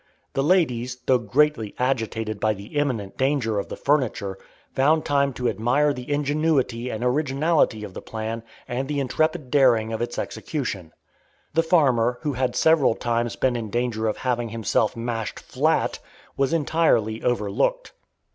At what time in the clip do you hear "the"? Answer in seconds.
0.33-0.41, 2.55-2.75, 3.69-3.75, 5.93-6.11, 7.93-8.01, 8.87-8.99, 11.53-11.61